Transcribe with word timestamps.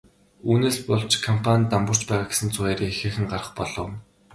Үүнээс 0.49 0.77
болж 0.89 1.11
компани 1.27 1.59
нь 1.61 1.69
дампуурч 1.71 2.01
байгаа 2.07 2.27
гэсэн 2.29 2.49
цуу 2.55 2.65
яриа 2.73 2.89
ихээхэн 2.91 3.25
гарах 3.31 3.51
болов. 3.59 3.89